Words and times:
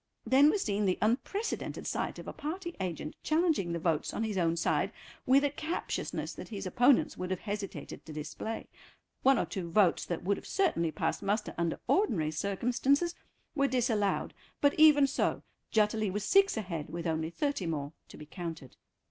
Then 0.25 0.49
was 0.49 0.63
seen 0.63 0.85
the 0.87 0.97
unprecedented 0.99 1.85
sight 1.85 2.17
of 2.17 2.27
a 2.27 2.33
party 2.33 2.75
agent 2.79 3.15
challenging 3.21 3.71
the 3.71 3.77
votes 3.77 4.15
on 4.15 4.23
his 4.23 4.35
own 4.35 4.57
side 4.57 4.91
with 5.27 5.43
a 5.43 5.51
captiousness 5.51 6.33
that 6.33 6.47
his 6.47 6.65
opponents 6.65 7.17
would 7.17 7.29
have 7.29 7.41
hesitated 7.41 8.03
to 8.07 8.11
display. 8.11 8.65
One 9.21 9.37
or 9.37 9.45
two 9.45 9.69
votes 9.69 10.03
that 10.05 10.23
would 10.23 10.37
have 10.37 10.47
certainly 10.47 10.89
passed 10.89 11.21
muster 11.21 11.53
under 11.55 11.79
ordinary 11.87 12.31
circumstances 12.31 13.13
were 13.53 13.67
disallowed, 13.67 14.33
but 14.59 14.73
even 14.79 15.05
so 15.05 15.43
Jutterly 15.71 16.09
was 16.09 16.23
six 16.23 16.57
ahead 16.57 16.89
with 16.89 17.05
only 17.05 17.29
thirty 17.29 17.67
more 17.67 17.93
to 18.07 18.17
be 18.17 18.25
counted. 18.25 18.77